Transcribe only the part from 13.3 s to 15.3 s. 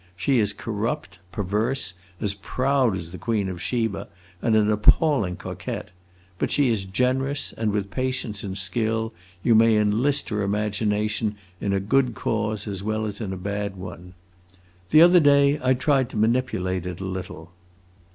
a bad one. The other